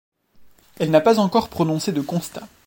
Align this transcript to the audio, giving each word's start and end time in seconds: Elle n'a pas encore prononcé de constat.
Elle 0.79 0.89
n'a 0.89 0.99
pas 0.99 1.19
encore 1.19 1.47
prononcé 1.47 1.91
de 1.91 2.01
constat. 2.01 2.47